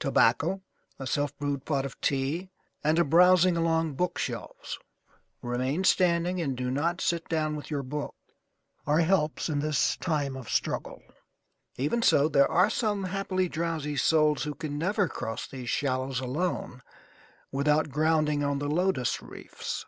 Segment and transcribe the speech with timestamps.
[0.00, 0.62] Tobacco,
[0.98, 2.50] a self brewed pot of tea,
[2.82, 4.80] and a browsing along bookshelves
[5.42, 8.16] (remain standing and do not sit down with your book)
[8.84, 11.00] are helps in this time of struggle.
[11.76, 16.82] Even so, there are some happily drowsy souls who can never cross these shallows alone
[17.52, 19.84] without grounding on the Lotus Reefs.